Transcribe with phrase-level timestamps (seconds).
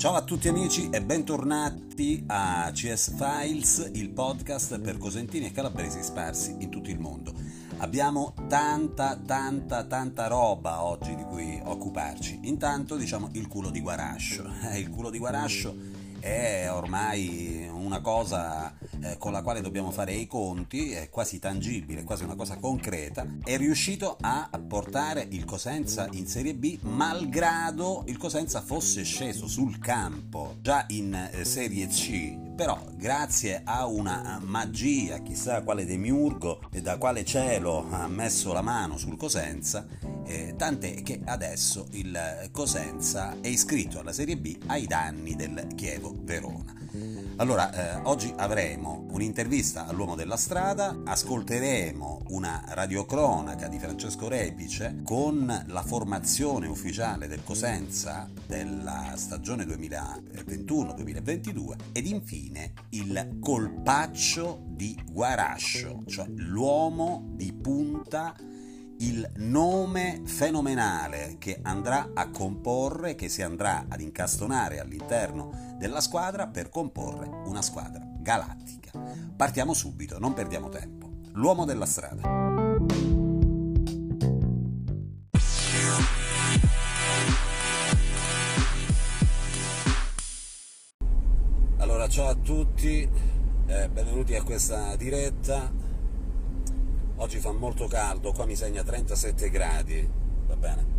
[0.00, 6.02] Ciao a tutti amici e bentornati a CS Files, il podcast per cosentini e calabresi
[6.02, 7.34] sparsi in tutto il mondo.
[7.76, 12.40] Abbiamo tanta, tanta, tanta roba oggi di cui occuparci.
[12.44, 14.50] Intanto, diciamo, il culo di Guarascio.
[14.74, 15.76] Il culo di Guarascio
[16.18, 22.04] è ormai una cosa eh, con la quale dobbiamo fare i conti, è quasi tangibile,
[22.04, 28.16] quasi una cosa concreta, è riuscito a portare il Cosenza in Serie B malgrado il
[28.16, 35.18] Cosenza fosse sceso sul campo già in eh, Serie C, però grazie a una magia,
[35.18, 39.84] chissà quale demiurgo e da quale cielo ha messo la mano sul Cosenza,
[40.24, 46.14] eh, tant'è che adesso il Cosenza è iscritto alla Serie B ai danni del Chievo
[46.22, 46.72] Verona.
[47.40, 55.64] Allora, eh, oggi avremo un'intervista all'uomo della strada, ascolteremo una radiocronaca di Francesco Repice con
[55.68, 66.26] la formazione ufficiale del Cosenza della stagione 2021-2022 ed infine il colpaccio di Guarascio, cioè
[66.28, 68.36] l'uomo di punta
[69.00, 76.46] il nome fenomenale che andrà a comporre, che si andrà ad incastonare all'interno della squadra
[76.46, 78.90] per comporre una squadra galattica.
[79.36, 81.08] Partiamo subito, non perdiamo tempo.
[81.32, 82.22] L'uomo della strada.
[91.78, 93.08] Allora, ciao a tutti,
[93.66, 95.79] eh, benvenuti a questa diretta
[97.20, 100.08] oggi fa molto caldo, qua mi segna 37 gradi,
[100.46, 100.98] va bene?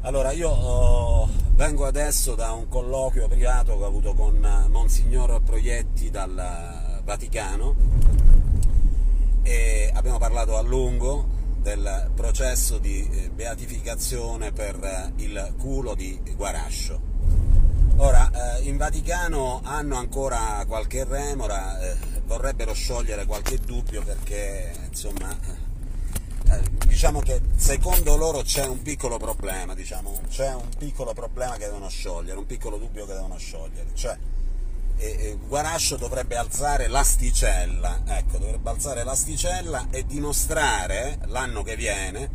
[0.00, 4.38] Allora, io oh, vengo adesso da un colloquio privato che ho avuto con
[4.70, 7.74] Monsignor Proietti dal Vaticano
[9.42, 11.26] e abbiamo parlato a lungo
[11.60, 17.00] del processo di eh, beatificazione per il culo di Guarascio.
[17.96, 21.96] Ora, eh, in Vaticano hanno ancora qualche remora, eh,
[22.28, 25.36] vorrebbero sciogliere qualche dubbio perché, insomma,
[26.50, 31.64] eh, diciamo che secondo loro c'è un piccolo problema, diciamo, c'è un piccolo problema che
[31.64, 34.16] devono sciogliere, un piccolo dubbio che devono sciogliere, cioè
[35.46, 42.28] Guarascio dovrebbe alzare l'asticella, ecco, dovrebbe alzare l'asticella e dimostrare l'anno che viene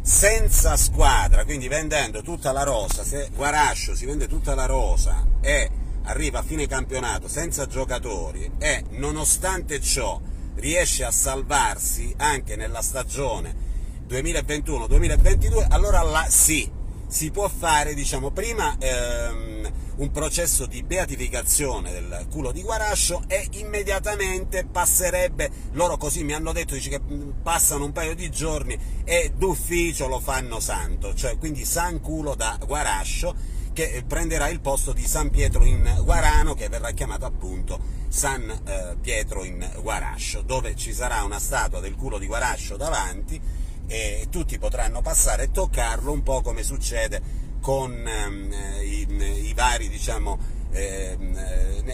[0.00, 5.70] senza squadra, quindi vendendo tutta la rosa, se Guarascio si vende tutta la rosa e
[6.04, 10.20] arriva a fine campionato senza giocatori e nonostante ciò
[10.56, 13.72] riesce a salvarsi anche nella stagione
[14.08, 16.70] 2021-2022, allora là sì,
[17.06, 23.48] si può fare diciamo, prima ehm, un processo di beatificazione del culo di Guarascio e
[23.52, 27.00] immediatamente passerebbe, loro così mi hanno detto dice, che
[27.42, 32.58] passano un paio di giorni e d'ufficio lo fanno santo, cioè quindi san culo da
[32.64, 38.48] Guarascio che prenderà il posto di San Pietro in Guarano che verrà chiamato appunto San
[38.48, 43.38] eh, Pietro in Guarascio, dove ci sarà una statua del culo di Guarascio davanti
[43.86, 48.52] e tutti potranno passare e toccarlo un po' come succede con ehm,
[48.82, 50.38] i, i, vari, diciamo,
[50.70, 51.38] ehm,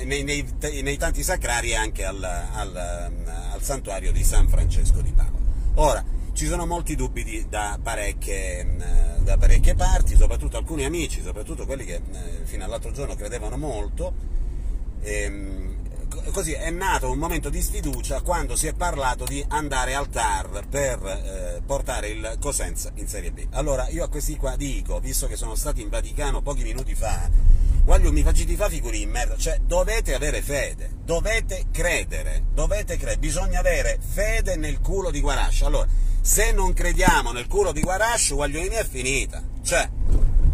[0.05, 0.47] nei, nei,
[0.83, 2.77] nei, tanti sacrari e anche al, al,
[3.53, 5.39] al, santuario di San Francesco di Paolo.
[5.77, 6.05] Ora,
[6.41, 8.67] ci sono molti dubbi di, da, parecchie,
[9.19, 14.15] da, parecchie, parti, soprattutto alcuni amici, soprattutto quelli che eh, fino all'altro giorno credevano molto,
[15.03, 15.75] ehm,
[16.33, 20.65] così è nato un momento di sfiducia quando si è parlato di andare al TAR
[20.67, 23.47] per eh, portare il Cosenza in Serie B.
[23.51, 27.29] Allora io a questi qua dico, visto che sono stati in Vaticano pochi minuti fa,
[27.85, 33.19] voglio mi facci fa figuri in merda, cioè dovete avere fede, dovete credere, dovete credere,
[33.19, 35.67] bisogna avere fede nel culo di Guarascio.
[35.67, 39.43] Allora, se non crediamo nel culo di Guarascio, dire, è finita.
[39.63, 39.89] Cioè,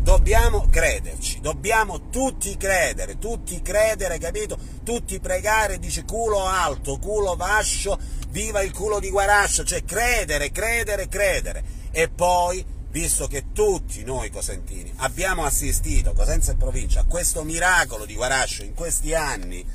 [0.06, 4.56] dobbiamo crederci, dobbiamo tutti credere, tutti credere, capito?
[4.84, 11.09] Tutti pregare, dice culo alto, culo vascio, viva il culo di Guarascio, cioè credere, credere,
[11.09, 11.65] credere.
[11.91, 18.04] E poi, visto che tutti noi cosentini abbiamo assistito, Cosenza e provincia, a questo miracolo
[18.04, 19.66] di Guarascio in questi anni,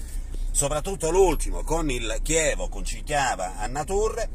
[0.52, 4.30] soprattutto l'ultimo con il Chievo, con Cicchiava a Naturre,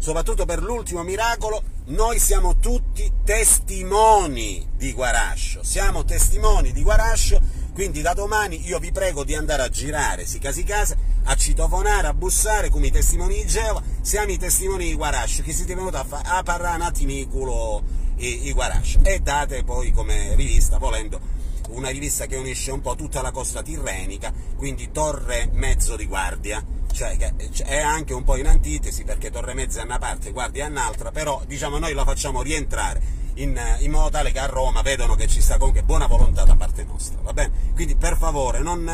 [0.00, 7.38] soprattutto per l'ultimo miracolo, noi siamo tutti testimoni di Guarascio, siamo testimoni di Guarascio,
[7.74, 12.06] quindi da domani io vi prego di andare a girare, si casi casa, a citofonare,
[12.06, 15.96] a bussare come i testimoni di Geova, siamo i testimoni di Guarascio, che siete venuti
[15.96, 19.00] a, fa- a parlare un attimo i, i Guarascio?
[19.02, 21.20] E date poi come rivista, volendo,
[21.68, 26.64] una rivista che unisce un po' tutta la costa tirrenica, quindi torre mezzo di guardia,
[26.92, 27.32] cioè che
[27.64, 31.10] è anche un po' in antitesi perché Torre Mezza è una parte, Guardia è un'altra,
[31.10, 35.26] però diciamo noi la facciamo rientrare in, in, modo tale che a Roma vedono che
[35.26, 37.72] ci sta comunque buona volontà da parte nostra, va bene?
[37.74, 38.88] Quindi per favore non,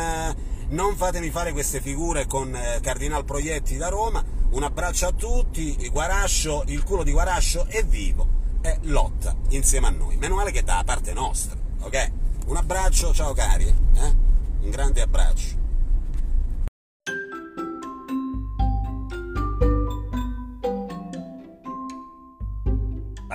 [0.69, 5.89] non fatemi fare queste figure con eh, Cardinal Proietti da Roma, un abbraccio a tutti,
[5.89, 10.63] Guarascio, il culo di Guarascio è vivo e lotta insieme a noi, meno male che
[10.63, 12.11] da parte nostra, ok?
[12.47, 14.15] Un abbraccio, ciao cari, eh?
[14.61, 15.56] un grande abbraccio.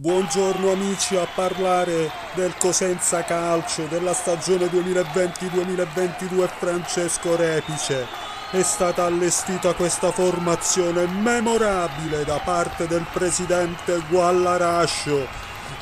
[0.01, 8.07] Buongiorno amici a parlare del Cosenza Calcio della stagione 2020-2022 Francesco Repice.
[8.49, 15.27] È stata allestita questa formazione memorabile da parte del presidente Guallarascio.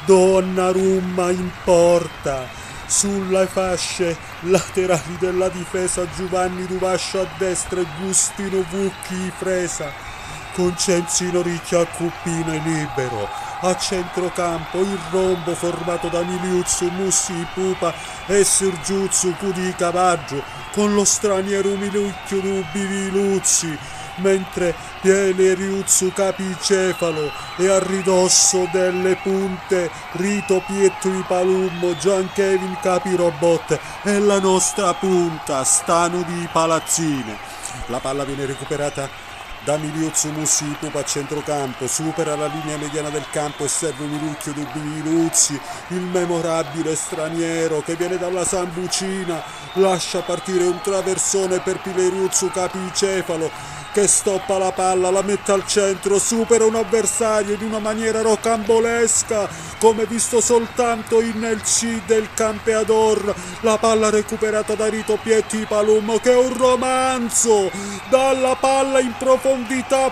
[0.06, 2.46] Donnarumma in porta,
[2.88, 9.90] sulle fasce laterali della difesa Giovanni Duvascio a destra e Gustino Vucchi Fresa,
[10.56, 17.94] con Cenzino Ricchia a Cuppino libero a centrocampo il rombo formato da Miliuzzu, Mussi, Pupa
[18.26, 20.42] e Sergiuzzu Cudi Cavaggio
[20.72, 23.78] con lo straniero Milucchio Dubi Luzzi
[24.20, 33.80] mentre Piele Riuzzu Capicefalo e a ridosso delle punte Rito Pietro Palummo, Gian Kevin Capirobot
[34.04, 37.38] e la nostra punta Stanu di Palazzine.
[37.88, 39.10] La palla viene recuperata
[39.64, 45.60] da Miliuzzo Musipup a centrocampo, supera la linea mediana del campo e serve Milucchio Miluzzi,
[45.90, 54.08] il memorabile straniero che viene dalla Sambucina, lascia partire un traversone per Pileriuzzo Capicefalo che
[54.08, 60.06] stoppa la palla, la mette al centro, supera un avversario in una maniera rocambolesca, come
[60.06, 63.34] visto soltanto in El C del Campeador.
[63.62, 67.72] La palla recuperata da Rito Pietti Palummo, che è un romanzo,
[68.10, 69.49] dalla palla in profondità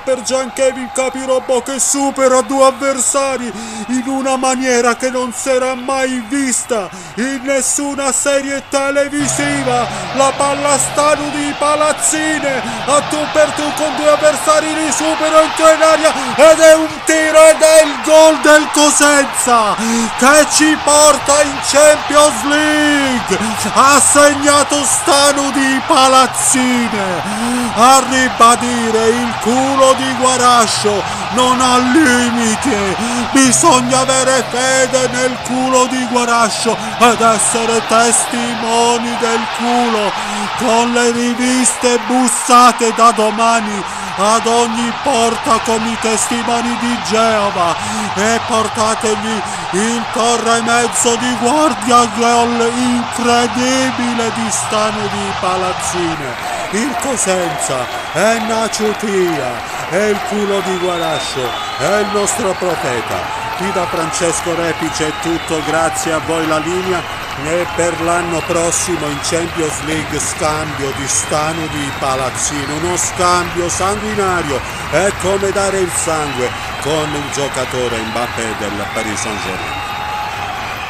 [0.04, 3.52] per Gian Kevin Capirobo che supera due avversari
[3.88, 9.88] in una maniera che non era mai vista in nessuna serie televisiva.
[10.16, 15.72] La palla sta di palazzine, a tu per tu con due avversari li supera entra
[15.74, 19.76] in aria ed è un tiro ed è il gol del Cosenza
[20.18, 23.38] che ci porta in Champions League
[23.74, 32.96] ha segnato Stanu di Palazzine a ribadire il culo di Guarascio non ha limiti
[33.32, 40.12] bisogna avere fede nel culo di Guarascio ed essere testimoni del culo
[40.58, 43.84] con le riviste bussate da domani
[44.18, 47.76] ad ogni porta come i testimoni di Geova
[48.16, 49.42] e portategli
[49.72, 56.57] il corremezzo di guardia gol incredibile di Stano di Palazzine.
[56.72, 63.16] Il Cosenza è Naciutia, è il culo di Guarascio, è il nostro profeta.
[63.56, 67.02] Qui da Francesco Repice è tutto, grazie a voi la linea
[67.46, 74.60] e per l'anno prossimo in Champions League scambio di Stano di Palazzino, uno scambio sanguinario,
[74.92, 76.52] è come dare il sangue
[76.82, 79.86] con il giocatore Mbappé del Paris Saint-Germain.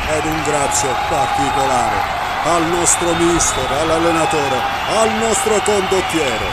[0.10, 4.60] Ed un grazie particolare al nostro mister, all'allenatore,
[5.00, 6.48] al nostro condottiero,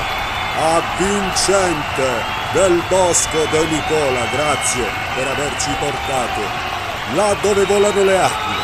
[0.60, 2.10] a Vincente
[2.52, 6.72] del Bosco De Nicola, grazie per averci portato
[7.14, 8.54] là dove volano le acque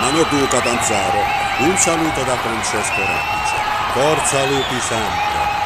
[0.00, 1.18] Mano Duca Tanzaro,
[1.58, 3.56] un saluto da Francesco Rapice.
[3.92, 5.56] Forza Lupi Santa!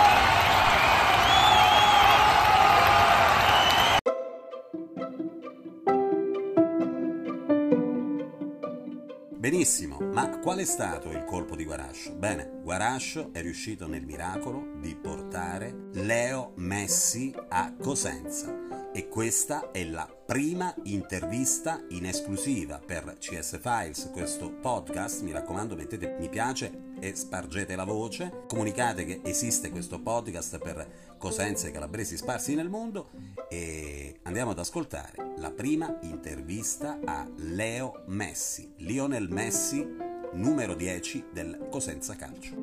[9.36, 12.12] Benissimo, ma qual è stato il colpo di Guarascio?
[12.14, 19.84] Bene, Guarascio è riuscito nel miracolo di portare Leo Messi a Cosenza e questa è
[19.84, 25.22] la prima intervista in esclusiva per CS Files, questo podcast.
[25.22, 28.44] Mi raccomando, mettete mi piace e spargete la voce.
[28.46, 33.10] Comunicate che esiste questo podcast per Cosenza e calabresi sparsi nel mondo
[33.48, 39.84] e andiamo ad ascoltare la prima intervista a Leo Messi, Lionel Messi,
[40.34, 42.54] numero 10 del Cosenza Calcio.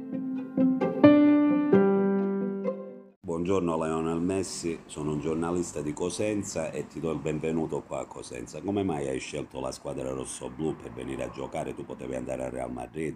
[3.20, 8.06] Buongiorno Lionel Messi, sono un giornalista di Cosenza e ti do il benvenuto qua a
[8.06, 8.62] Cosenza.
[8.62, 11.74] Come mai hai scelto la squadra rosso-blu per venire a giocare?
[11.74, 13.16] Tu potevi andare al Real Madrid,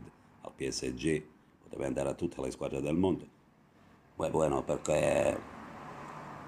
[0.55, 1.23] PSG,
[1.69, 3.25] deve andare a tutte le squadre del mondo.
[4.15, 5.39] Pues bueno, perché,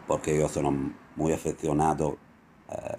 [0.05, 0.69] perché io sono
[1.13, 2.17] molto affezionato
[2.69, 2.97] eh,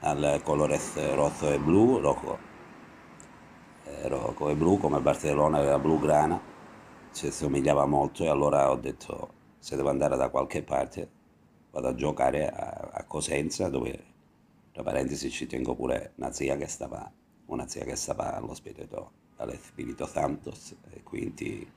[0.00, 2.38] al colores rosso e blu, rojo,
[3.84, 6.40] eh, rojo e blu come Barcellona era blugrana,
[7.12, 11.10] ci somigliava molto e allora ho detto se devo andare da qualche parte
[11.70, 14.14] vado a giocare a, a Cosenza dove
[14.72, 17.10] tra parentesi ci tengo pure una zia che stava,
[17.46, 18.54] una zia che stava allo
[19.38, 21.70] Allo Spirito Santos e quindi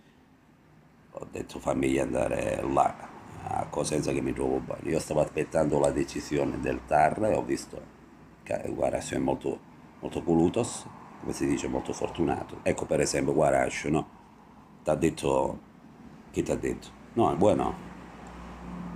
[1.12, 3.10] ho detto fammi andare là
[3.48, 4.90] a Cosenza che mi trovo bene.
[4.90, 7.82] Io stavo aspettando la decisione del TAR e ho visto
[8.44, 9.60] che Guarascio è molto,
[10.00, 10.86] molto volutos,
[11.20, 12.60] come si dice, molto fortunato.
[12.64, 14.08] Ecco per esempio Guarascio, no?
[14.84, 15.60] Ti ha detto,
[16.32, 16.88] chi ti ha detto?
[17.14, 17.76] No, è buono,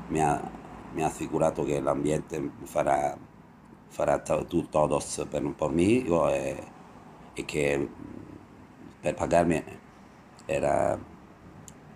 [0.08, 0.42] mi ha,
[0.94, 3.18] mi ha assicurato che l'ambiente farà,
[3.88, 6.64] farà tutto per un po' mio e,
[7.34, 7.90] e che
[9.04, 9.62] per pagarmi
[10.46, 10.98] era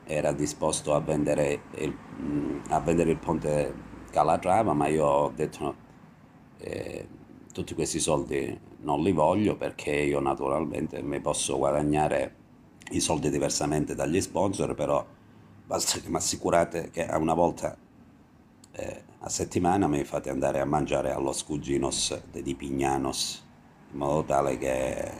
[0.07, 1.93] era disposto a vendere il,
[2.69, 3.73] a vendere il ponte
[4.09, 5.75] Calatrava, ma io ho detto
[6.59, 7.07] eh,
[7.51, 12.35] tutti questi soldi non li voglio perché io naturalmente mi posso guadagnare
[12.91, 15.05] i soldi diversamente dagli sponsor, però
[15.65, 17.77] basta che mi assicurate che una volta
[18.71, 23.45] eh, a settimana mi fate andare a mangiare allo Scuginos di Pignanos,
[23.91, 25.11] in modo tale che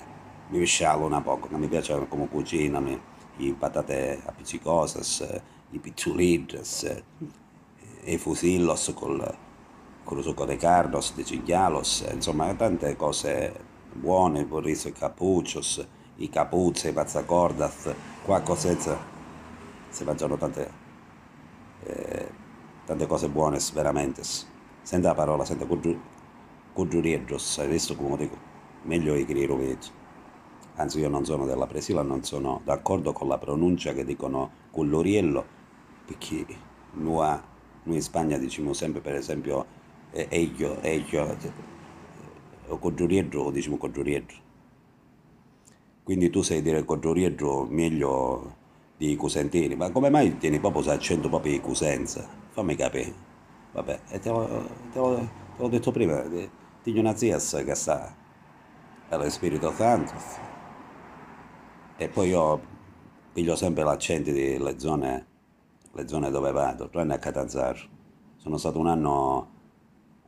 [0.50, 7.04] mi scialo un po', che mi piace come cucinano i patate appiccicosas, i picciulidres,
[8.06, 9.38] i fusillos col,
[10.04, 13.54] con il succo de cardos, de cinghialos, insomma tante cose
[13.92, 15.86] buone, il riso e cappuccios,
[16.18, 18.98] i capuzzi, i pazzacordas, qua a Cosenza
[19.90, 20.72] si mangiano tante,
[21.84, 22.32] eh,
[22.86, 24.24] tante cose buone, veramente.
[24.82, 25.66] Senta la parola, senta
[26.74, 28.38] cuggiurieggios, hai visto come dico?
[28.84, 30.06] Meglio i grirovetti
[30.78, 35.46] anzi io non sono della Presila, non sono d'accordo con la pronuncia che dicono culloriello,
[36.06, 36.46] perché
[36.94, 37.38] noi,
[37.84, 39.66] in Spagna diciamo sempre per esempio
[40.12, 41.38] eglio, eglio,
[42.68, 44.38] o cogiuriedro diciamo cogiuriedro.
[46.04, 48.56] Quindi tu sai dire cogiuriedro meglio
[48.96, 52.28] di Cusentini, ma come mai tieni proprio l'accento proprio di Cusenza?
[52.50, 53.14] Fammi capire.
[53.74, 56.24] Vabbè, e te l'ho, detto prima,
[56.82, 58.16] ti una zia che sta
[59.10, 60.47] allo Spirito Santo
[61.98, 62.62] e poi io
[63.34, 65.26] piglio sempre l'accento delle zone,
[65.92, 67.80] le zone dove vado, tranne a Catanzaro.
[68.36, 69.56] Sono stato un anno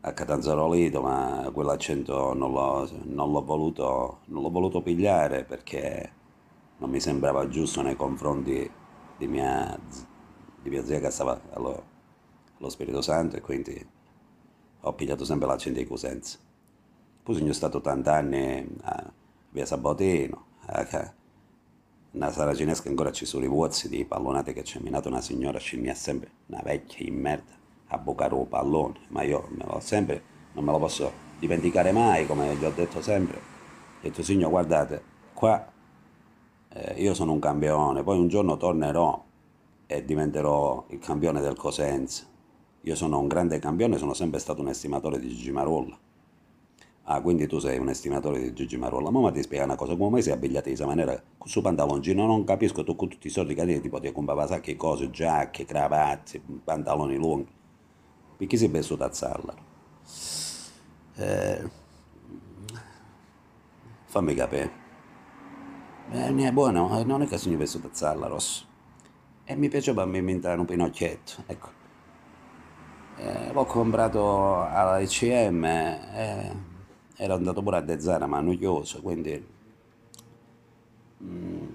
[0.01, 6.13] a Catanzaro Lido, ma quell'accento non l'ho, non l'ho, voluto, non l'ho voluto pigliare perché
[6.77, 8.69] non mi sembrava giusto nei confronti
[9.17, 9.77] di mia,
[10.61, 11.83] di mia zia che stava allo,
[12.57, 13.88] allo, Spirito Santo e quindi
[14.81, 16.39] ho pigliato sempre l'accento di Cosenza.
[17.21, 19.11] Poi sono stato tanti anni a
[19.51, 21.13] via Sabotino, a,
[22.12, 25.94] una saracinesca ancora ci sono i vuoti di pallonate che c'è minato una signora scimmia
[25.94, 27.54] sempre una vecchia in merda
[27.88, 30.24] a bucare un pallone ma io me lo sempre
[30.54, 33.38] non me lo posso dimenticare mai come gli ho detto sempre.
[33.38, 35.72] Ho detto signor guardate qua
[36.70, 39.25] eh, io sono un campione poi un giorno tornerò
[39.86, 42.25] e diventerò il campione del Cosenza.
[42.82, 45.98] Io sono un grande campione sono sempre stato un estimatore di Gigi Marolla
[47.12, 49.10] Ah, quindi tu sei un estimatore di Gigi Marolla.
[49.10, 52.24] Ma ti spiega una cosa, come mai sei abbigliato di questa maniera, con questo pantaloncino?
[52.28, 56.39] Non capisco, tu con tutti i soldi che ti potevi comprare sacche cose, giacche, cravatte,
[56.63, 57.51] pantaloni lunghi.
[58.38, 59.56] Perché sei messo da zalla?
[61.16, 61.70] Eh,
[64.06, 64.72] fammi capire.
[66.12, 68.66] Eh, è buono, non è che sono messo da zalla, Rosso.
[69.46, 71.70] E mi piaceva inventare un pinocchietto, ecco.
[73.18, 75.63] Eh, l'ho comprato alla ICM.
[75.66, 76.68] Eh,
[77.21, 79.45] ero andato pure a Dezzana ma noioso quindi
[81.21, 81.67] mm,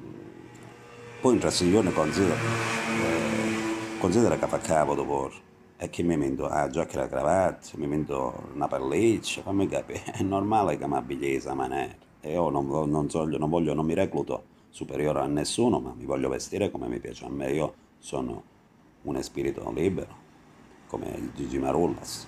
[1.20, 5.30] poi in trasmissione considera eh, considera che fa capo dopo
[5.76, 10.12] e che mi metto a ah, giacca la cravatta mi metto una pelliccia fammi capire
[10.16, 11.94] è normale che mi di questa maniera.
[12.20, 16.06] E io non, non, so, non voglio non mi recluto superiore a nessuno ma mi
[16.06, 17.52] voglio vestire come mi piace a me.
[17.52, 18.42] Io sono
[19.02, 20.22] un spirito libero
[20.86, 22.26] come Gigi Marullas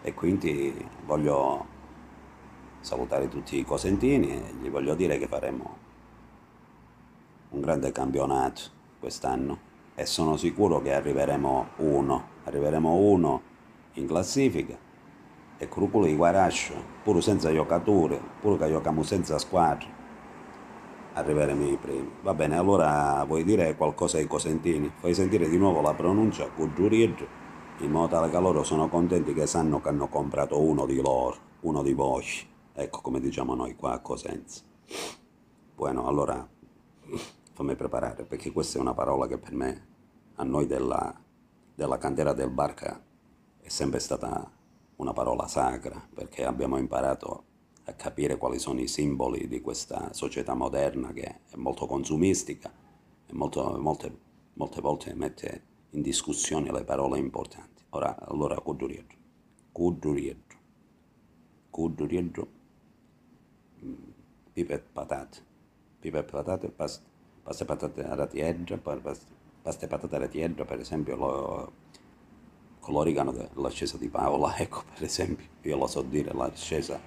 [0.00, 0.72] e quindi
[1.04, 1.74] voglio
[2.86, 5.76] salutare tutti i cosentini e gli voglio dire che faremo
[7.50, 8.62] un grande campionato
[9.00, 9.58] quest'anno
[9.96, 13.42] e sono sicuro che arriveremo uno, arriveremo uno
[13.94, 14.78] in classifica
[15.58, 19.88] e Cruculo di Guarascio, pure senza giocatori, pure che giochiamo senza squadra,
[21.14, 22.12] arriveremo i primi.
[22.22, 24.92] Va bene, allora vuoi dire qualcosa ai cosentini?
[24.94, 27.26] Fai sentire di nuovo la pronuncia Cuggiuriggio,
[27.78, 31.36] in modo tale che loro sono contenti che sanno che hanno comprato uno di loro,
[31.62, 32.54] uno di voi.
[32.78, 34.60] Ecco come diciamo noi qua a Cosenza.
[35.74, 36.46] Bueno, allora
[37.54, 39.86] fammi preparare, perché questa è una parola che per me,
[40.34, 41.18] a noi della,
[41.74, 43.02] della cantera del Barca,
[43.62, 44.52] è sempre stata
[44.96, 47.44] una parola sacra, perché abbiamo imparato
[47.84, 52.70] a capire quali sono i simboli di questa società moderna che è molto consumistica
[53.26, 54.18] e molto, molte,
[54.52, 57.84] molte volte mette in discussione le parole importanti.
[57.90, 59.16] Ora, allora, Kudurietro,
[59.72, 60.58] Kudurietro,
[61.70, 62.55] mm,
[64.56, 65.38] pipe e patate,
[66.00, 67.04] pipe e patate, pasta,
[67.42, 71.72] pasta e patate alla tiedra, pasta e patate alla tiedra, per esempio, lo,
[72.86, 76.98] l'origano dell'ascesa di Paola, ecco, per esempio, io lo so dire, l'ascesa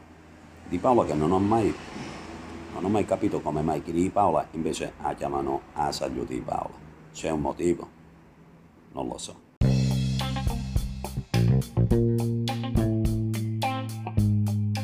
[0.67, 1.73] di Paola che non ho mai,
[2.73, 6.77] non ho mai capito come mai chi di Paola invece la chiamano Asaglio di Paola.
[7.11, 7.89] C'è un motivo?
[8.91, 9.47] Non lo so.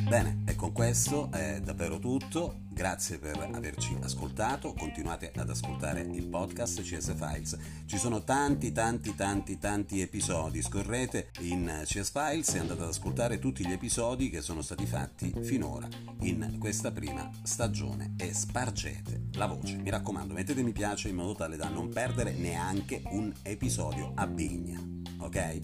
[0.09, 2.61] Bene, con questo è davvero tutto.
[2.69, 7.55] Grazie per averci ascoltato, continuate ad ascoltare il podcast CS Files.
[7.85, 13.37] Ci sono tanti tanti tanti tanti episodi, scorrete in CS Files e andate ad ascoltare
[13.37, 15.87] tutti gli episodi che sono stati fatti finora
[16.21, 19.75] in questa prima stagione e spargete la voce.
[19.75, 24.25] Mi raccomando, mettete mi piace in modo tale da non perdere neanche un episodio a
[24.25, 24.81] bigna,
[25.19, 25.59] ok?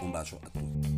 [0.00, 0.90] Un bacio a tutti.